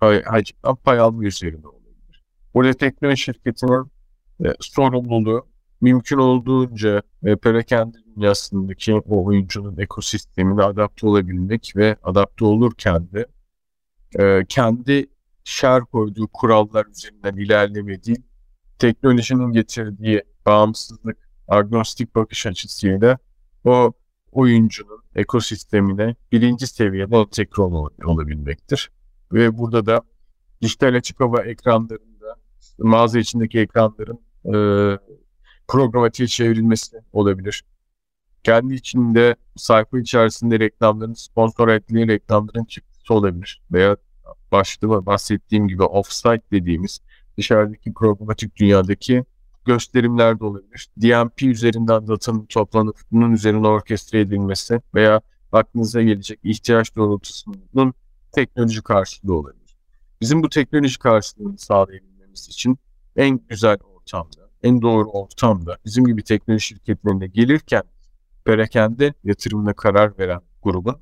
pay, 0.00 0.22
hacimden 0.22 0.74
pay 0.74 0.98
alma 0.98 1.24
üzerinde 1.24 1.68
olabilir. 1.68 2.24
Burada 2.54 2.72
teknoloji 2.72 3.22
şirketinin 3.22 3.92
e, 4.44 4.48
sorumluluğu 4.60 5.46
mümkün 5.80 6.18
olduğunca 6.18 7.02
e, 7.24 7.36
perakende 7.36 7.98
dünyasındaki 8.16 8.94
o 8.94 9.24
oyuncunun 9.24 9.78
ekosistemine 9.78 10.62
adapte 10.62 11.06
olabilmek 11.06 11.72
ve 11.76 11.96
adapte 12.02 12.44
olurken 12.44 13.08
de 13.12 13.26
e, 14.18 14.44
kendi 14.48 15.06
şer 15.44 15.80
koyduğu 15.80 16.28
kurallar 16.28 16.86
üzerinden 16.86 17.36
ilerleme 17.36 18.04
değil, 18.04 18.22
teknolojinin 18.78 19.52
getirdiği 19.52 20.22
bağımsızlık, 20.46 21.16
agnostik 21.48 22.14
bakış 22.14 22.46
açısıyla 22.46 23.18
o 23.64 23.92
oyuncunun 24.32 25.02
ekosistemine 25.14 26.14
birinci 26.32 26.66
seviyede 26.66 27.16
entegre 27.16 27.62
ol 27.62 27.88
olabilmektir. 28.04 28.90
Ve 29.32 29.58
burada 29.58 29.86
da 29.86 30.02
dijital 30.62 30.94
açık 30.94 31.20
hava 31.20 31.42
ekranlarında 31.42 32.36
mağaza 32.78 33.18
içindeki 33.18 33.60
ekranların 33.60 34.20
e, 34.44 34.54
programatiğe 35.68 36.26
çevrilmesi 36.26 36.96
olabilir. 37.12 37.64
Kendi 38.44 38.74
içinde 38.74 39.36
sayfa 39.56 39.98
içerisinde 39.98 40.60
reklamların 40.60 41.12
sponsor 41.12 41.68
ettiği 41.68 42.08
reklamların 42.08 42.64
çıktısı 42.64 43.14
olabilir. 43.14 43.62
Veya 43.72 43.96
başta 44.52 45.06
bahsettiğim 45.06 45.68
gibi 45.68 45.82
offsite 45.82 46.42
dediğimiz 46.52 47.00
dışarıdaki 47.38 47.94
programatik 47.94 48.56
dünyadaki 48.56 49.24
gösterimler 49.64 50.40
de 50.40 50.44
olabilir. 50.44 50.88
DMP 51.02 51.42
üzerinden 51.42 52.08
datanın 52.08 52.46
toplanıp 52.46 52.96
bunun 53.12 53.32
üzerine 53.32 53.68
orkestre 53.68 54.20
edilmesi 54.20 54.80
veya 54.94 55.20
aklınıza 55.52 56.02
gelecek 56.02 56.40
ihtiyaç 56.42 56.96
doğrultusunun 56.96 57.94
teknoloji 58.32 58.82
karşılığı 58.82 59.34
olabilir. 59.34 59.76
Bizim 60.20 60.42
bu 60.42 60.48
teknoloji 60.48 60.98
karşılığını 60.98 61.58
sağlayabilmemiz 61.58 62.48
için 62.48 62.78
en 63.16 63.40
güzel 63.48 63.78
ortamda, 63.80 64.50
en 64.62 64.82
doğru 64.82 65.10
ortamda 65.10 65.78
bizim 65.84 66.04
gibi 66.04 66.22
teknoloji 66.24 66.66
şirketlerine 66.66 67.26
gelirken 67.26 67.82
perakende 68.44 69.14
yatırımına 69.24 69.72
karar 69.72 70.18
veren 70.18 70.40
grubun 70.62 70.96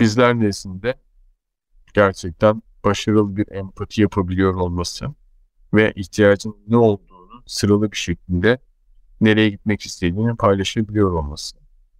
bizler 0.00 0.34
nezdinde 0.34 0.94
gerçekten 1.94 2.62
başarılı 2.84 3.36
bir 3.36 3.52
empati 3.52 4.02
yapabiliyor 4.02 4.54
olması 4.54 5.06
ve 5.74 5.92
ihtiyacın 5.96 6.56
ne 6.68 6.76
olduğunu 6.76 7.11
sıralı 7.46 7.92
bir 7.92 7.96
şekilde 7.96 8.58
nereye 9.20 9.48
gitmek 9.48 9.80
istediğini 9.80 10.36
paylaşabiliyor 10.36 11.12
olması 11.12 11.56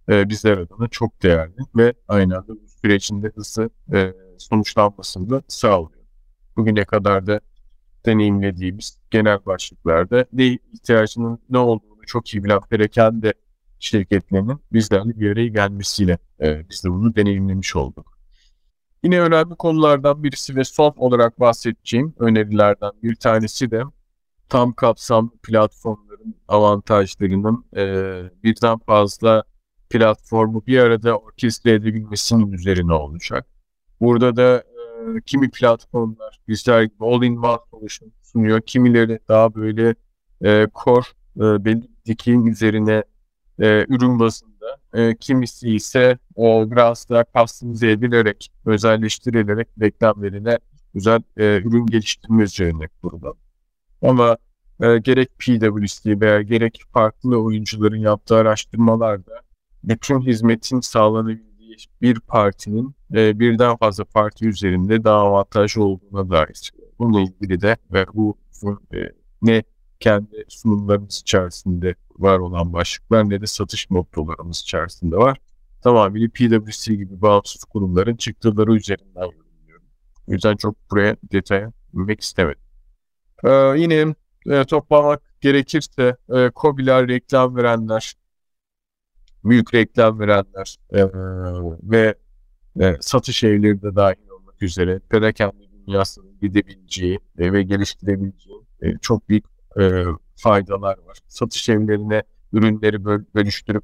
e, 0.09 0.29
bizler 0.29 0.57
adına 0.57 0.87
çok 0.87 1.23
değerli 1.23 1.57
ve 1.75 1.93
aynı 2.07 2.37
anda 2.37 2.47
bu 2.47 2.67
sürecinde 2.81 3.31
hızlı 3.35 3.69
e, 3.93 4.13
sonuçlanmasını 4.37 5.29
da 5.29 5.43
sağlıyor. 5.47 6.03
Bugüne 6.57 6.85
kadar 6.85 7.27
da 7.27 7.41
deneyimlediğimiz 8.05 8.97
genel 9.11 9.45
başlıklarda 9.45 10.25
ne 10.33 10.45
ihtiyacının 10.47 11.39
ne 11.49 11.57
olduğunu 11.57 12.01
çok 12.07 12.33
iyi 12.33 12.43
bilen 12.43 12.61
perakende 12.61 13.33
şirketlerinin 13.79 14.59
bizlerle 14.73 15.19
bir 15.19 15.31
araya 15.31 15.47
gelmesiyle 15.47 16.17
e, 16.41 16.69
biz 16.69 16.83
de 16.83 16.89
bunu 16.89 17.15
deneyimlemiş 17.15 17.75
olduk. 17.75 18.17
Yine 19.03 19.21
önemli 19.21 19.55
konulardan 19.55 20.23
birisi 20.23 20.55
ve 20.55 20.63
son 20.63 20.93
olarak 20.97 21.39
bahsedeceğim 21.39 22.13
önerilerden 22.19 22.91
bir 23.03 23.15
tanesi 23.15 23.71
de 23.71 23.83
tam 24.53 24.73
kapsamlı 24.73 25.29
platformların 25.43 26.35
avantajlarının 26.47 27.65
e, 27.75 27.83
birden 28.43 28.77
fazla 28.77 29.43
platformu 29.89 30.63
bir 30.67 30.79
arada 30.79 31.17
orkestre 31.17 31.71
edebilmesinin 31.71 32.51
üzerine 32.51 32.93
olacak. 32.93 33.47
Burada 34.01 34.35
da 34.35 34.57
e, 34.57 35.21
kimi 35.25 35.51
platformlar 35.51 36.39
bizler 36.47 36.83
gibi 36.83 37.05
all-in-one 37.05 37.57
solution 37.71 38.11
sunuyor. 38.23 38.61
Kimileri 38.61 39.19
daha 39.27 39.55
böyle 39.55 39.95
e, 40.43 40.67
core 40.83 41.05
e, 41.37 41.65
belli 41.65 41.87
dikin 42.05 42.45
üzerine 42.45 43.03
e, 43.59 43.85
ürün 43.89 44.19
bazında. 44.19 44.77
E, 44.93 45.15
kimisi 45.15 45.69
ise 45.69 46.17
o 46.35 46.71
biraz 46.71 47.09
daha 47.09 47.25
customize 47.35 47.91
edilerek, 47.91 48.51
özelleştirilerek 48.65 49.67
reklamlarına 49.81 50.59
güzel 50.93 51.21
e, 51.37 51.61
ürün 51.61 51.85
geliştirme 51.85 52.43
üzerine 52.43 52.87
kurulan. 53.01 53.42
Ama 54.03 54.37
e, 54.81 54.97
gerek 54.97 55.29
PwC 55.39 56.21
veya 56.21 56.41
gerek 56.41 56.81
farklı 56.93 57.43
oyuncuların 57.43 57.97
yaptığı 57.97 58.35
araştırmalarda 58.35 59.41
bütün 59.83 60.21
hizmetin 60.21 60.79
sağlanabildiği 60.79 61.77
bir 62.01 62.19
partinin 62.19 62.95
e, 63.13 63.39
birden 63.39 63.77
fazla 63.77 64.03
parti 64.03 64.47
üzerinde 64.47 65.03
daha 65.03 65.19
avantajlı 65.19 65.83
olduğuna 65.83 66.29
dair. 66.29 66.73
Bununla 66.99 67.21
ilgili 67.21 67.61
de 67.61 67.77
ve 67.93 68.05
bu 68.13 68.37
e, 68.93 68.97
ne 69.41 69.63
kendi 69.99 70.45
sunumlarımız 70.47 71.19
içerisinde 71.21 71.95
var 72.19 72.39
olan 72.39 72.73
başlıklar 72.73 73.29
ne 73.29 73.41
de 73.41 73.47
satış 73.47 73.91
noktalarımız 73.91 74.59
içerisinde 74.59 75.17
var. 75.17 75.37
Tamamıyla 75.83 76.27
PwC 76.27 76.95
gibi 76.95 77.21
bağımsız 77.21 77.63
kurumların 77.63 78.15
çıktıları 78.15 78.75
üzerinden 78.75 79.21
yorumluyorum. 79.21 79.85
O 80.27 80.31
yüzden 80.31 80.55
çok 80.55 80.91
buraya 80.91 81.15
detaya 81.31 81.71
girmek 81.93 82.21
istemedim. 82.21 82.63
Ee, 83.45 83.49
yine 83.77 84.15
e, 84.49 84.63
toplamak 84.63 85.21
gerekirse 85.41 86.15
e, 86.35 86.51
COBİ'ler, 86.55 87.07
reklam 87.07 87.55
verenler, 87.55 88.13
büyük 89.43 89.73
reklam 89.73 90.19
verenler 90.19 90.77
e, 90.93 91.05
ve 91.83 92.15
e, 92.79 92.97
satış 93.01 93.43
evleri 93.43 93.81
de 93.81 93.95
dahil 93.95 94.29
olmak 94.29 94.63
üzere 94.63 94.99
perakende 95.09 95.63
dünyasının 95.87 96.39
gidebileceği 96.41 97.19
e, 97.37 97.53
ve 97.53 97.63
geliştirebileceği 97.63 98.61
e, 98.81 98.97
çok 99.01 99.29
büyük 99.29 99.45
e, 99.79 100.03
faydalar 100.35 100.97
var. 100.97 101.17
Satış 101.27 101.69
evlerine 101.69 102.23
ürünleri 102.53 103.05
böl 103.05 103.21
bölüştürüp 103.35 103.83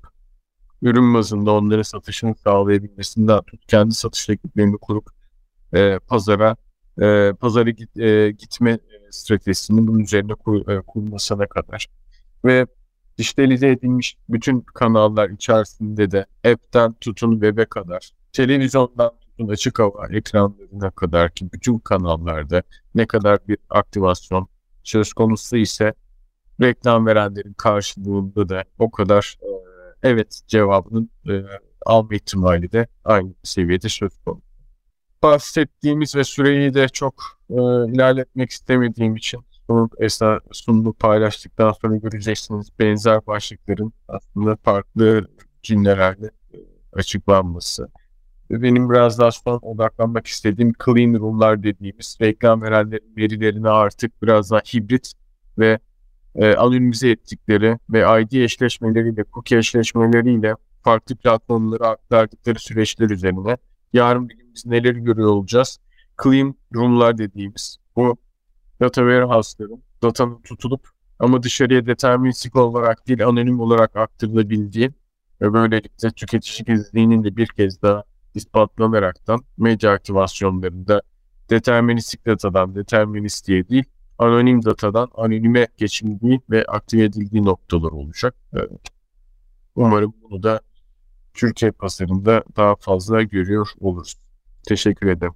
ürün 0.82 1.14
bazında 1.14 1.52
onların 1.52 1.82
satışını 1.82 2.36
sağlayabilmesinden 2.36 3.42
tut 3.42 3.68
kendi 3.68 3.94
satış 3.94 4.30
ekiplerini 4.30 4.78
kurup 4.78 5.10
e, 5.74 6.00
pazara 6.00 6.56
e, 7.02 7.34
pazara 7.40 7.70
git, 7.70 7.98
e, 7.98 8.32
gitme 8.32 8.80
stratejisinin 9.12 9.88
bunun 9.88 10.00
üzerine 10.00 10.34
kur, 10.34 10.68
e, 10.68 10.82
kurulmasına 10.82 11.48
kadar 11.48 11.88
ve 12.46 12.66
dijitalize 13.18 13.70
edilmiş 13.70 14.18
bütün 14.30 14.62
kanallar 14.62 15.30
içerisinde 15.30 16.12
de 16.12 16.26
app'ten 16.46 16.94
tutun 16.94 17.32
web'e 17.32 17.66
kadar, 17.66 18.12
televizyondan 18.34 19.12
tutun 19.20 19.48
açık 19.48 19.80
hava 19.80 20.08
ekranlarına 20.08 20.92
kadar 20.92 21.32
ki 21.32 21.54
bütün 21.54 21.80
kanallarda 21.80 22.64
ne 22.96 23.06
kadar 23.06 23.48
bir 23.48 23.58
aktivasyon 23.70 24.48
söz 24.84 25.14
konusu 25.14 25.58
ise 25.58 25.94
reklam 26.62 27.06
verenlerin 27.06 27.54
karşılığında 27.54 28.50
da 28.50 28.64
o 28.80 28.92
kadar 28.92 29.38
e, 29.42 29.50
evet 30.04 30.42
cevabının 30.48 31.10
e, 31.30 31.44
alma 31.86 32.16
ihtimali 32.16 32.72
de 32.72 32.88
aynı 33.06 33.34
seviyede 33.44 33.90
söz 33.90 34.18
konusu. 34.26 34.49
Bahsettiğimiz 35.24 36.16
ve 36.16 36.24
süreyi 36.24 36.74
de 36.74 36.88
çok 36.88 37.24
e, 37.50 37.56
ilerletmek 37.94 38.50
istemediğim 38.50 39.16
için 39.16 39.40
sunum, 39.68 39.90
esna, 40.00 40.40
sunumu 40.52 40.94
paylaştıktan 40.94 41.72
sonra 41.72 41.96
göreceksiniz 41.96 42.70
benzer 42.80 43.28
başlıkların 43.28 43.94
aslında 44.08 44.56
farklı 44.56 45.28
cümlelerle 45.64 46.26
e, 46.54 46.58
açıklanması. 46.94 47.90
Benim 48.50 48.90
biraz 48.90 49.20
daha 49.20 49.32
son 49.32 49.60
odaklanmak 49.62 50.28
istediğim 50.28 50.74
clean 50.86 51.14
room'lar 51.14 51.64
dediğimiz 51.64 52.18
reklam 52.22 52.62
verenlerin 52.62 53.16
verilerini 53.18 53.70
artık 53.70 54.24
biraz 54.24 54.52
daha 54.52 54.60
hibrit 54.60 55.14
ve 55.58 55.80
e, 56.36 56.56
anonimize 56.56 57.10
ettikleri 57.10 57.80
ve 57.90 58.22
ID 58.22 58.32
eşleşmeleriyle, 58.32 59.26
cookie 59.34 59.58
eşleşmeleriyle 59.58 60.56
farklı 60.84 61.16
platformlara 61.16 61.88
aktardıkları 61.88 62.60
süreçler 62.60 63.10
üzerine 63.10 63.58
yarın 63.94 64.30
bir 64.30 64.38
gün 64.38 64.49
biz 64.60 64.72
neler 64.72 64.96
görüyor 64.96 65.30
olacağız? 65.30 65.80
Clean 66.24 66.56
room'lar 66.76 67.18
dediğimiz 67.18 67.78
bu 67.96 68.18
data 68.82 69.02
warehouse'ların 69.02 69.84
datanın 70.02 70.42
tutulup 70.42 70.90
ama 71.20 71.44
dışarıya 71.44 71.86
deterministik 71.86 72.56
olarak 72.56 73.08
değil 73.08 73.28
anonim 73.28 73.60
olarak 73.60 73.96
aktarılabildiği 73.96 74.92
ve 75.42 75.54
böylelikle 75.54 76.12
tüketici 76.12 76.66
gizliliğinin 76.66 77.24
de 77.24 77.38
bir 77.38 77.48
kez 77.48 77.82
daha 77.82 78.04
ispatlanaraktan 78.36 79.42
medya 79.58 79.92
aktivasyonlarında 79.92 81.02
deterministik 81.50 82.26
datadan 82.26 82.76
deterministiğe 82.76 83.70
değil 83.70 83.84
anonim 84.18 84.66
datadan 84.66 85.08
anonime 85.16 85.68
geçildiği 85.78 86.42
ve 86.50 86.66
aktive 86.66 87.04
edildiği 87.04 87.46
noktalar 87.46 87.92
olacak. 87.92 88.36
Umarım 89.76 90.14
bunu 90.22 90.44
da 90.44 90.62
Türkiye 91.34 91.72
pazarında 91.72 92.44
daha 92.58 92.76
fazla 92.76 93.22
görüyor 93.22 93.70
oluruz. 93.80 94.16
Teşekkür 94.68 95.08
ederim. 95.08 95.34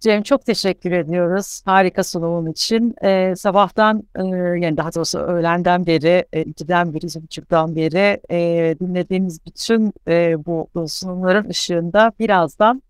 Cem 0.00 0.22
çok 0.22 0.46
teşekkür 0.46 0.92
ediyoruz 0.92 1.62
harika 1.64 2.04
sunumun 2.04 2.50
için. 2.50 2.94
Ee, 3.04 3.34
sabahtan 3.36 4.02
e, 4.16 4.22
yani 4.60 4.76
daha 4.76 4.94
doğrusu 4.94 5.18
öğlenden 5.18 5.86
beri, 5.86 6.26
e, 6.32 6.44
beri, 6.46 7.06
iki 7.06 7.22
buçuktan 7.22 7.76
beri 7.76 8.20
e, 8.30 8.74
dinlediğimiz 8.80 9.46
bütün 9.46 9.92
e, 10.08 10.44
bu, 10.46 10.68
bu 10.74 10.88
sunumların 10.88 11.48
ışığında 11.48 12.12
birazdan 12.18 12.82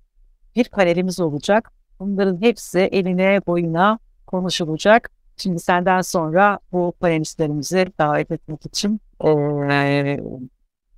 bir 0.56 0.68
panelimiz 0.68 1.20
olacak. 1.20 1.72
Bunların 2.00 2.42
hepsi 2.42 2.78
eline 2.78 3.40
boyuna 3.46 3.98
konuşulacak. 4.26 5.10
Şimdi 5.36 5.58
senden 5.58 6.00
sonra 6.00 6.58
bu 6.72 6.92
panelistlerimizi 7.00 7.92
davet 7.98 8.30
etmek 8.30 8.66
için 8.66 9.00
e, 9.24 10.20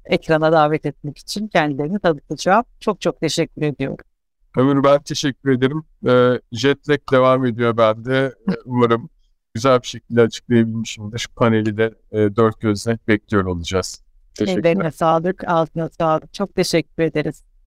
ekrana 0.05 0.53
davet 0.53 0.87
etmek 0.87 1.19
için 1.19 1.49
kendilerini 1.49 1.99
tanıtacağım. 1.99 2.65
Çok 2.81 3.01
çok 3.01 3.21
teşekkür 3.21 3.63
ediyorum. 3.63 3.97
Ömür 4.57 4.85
ben 4.85 5.03
teşekkür 5.03 5.51
ederim. 5.53 5.85
Ee, 6.07 6.41
Jetlag 6.53 7.01
devam 7.13 7.47
ediyor 7.47 7.77
bende. 7.77 8.35
Ee, 8.51 8.53
umarım 8.65 9.11
güzel 9.55 9.83
bir 9.83 9.87
şekilde 9.87 10.23
açıklayabilmişimdir. 10.23 11.19
Şu 11.19 11.35
paneli 11.35 11.77
de 11.77 11.95
e, 12.13 12.37
dört 12.37 12.61
gözle 12.61 12.99
bekliyor 13.09 13.45
olacağız. 13.45 14.03
Teşekkürler. 14.35 14.71
Ellerine 14.71 14.91
sağlık, 14.91 15.45
altına 15.49 15.89
sağlık. 15.89 16.35
Çok 16.35 16.55
teşekkür 16.55 17.03
ederiz. 17.03 17.45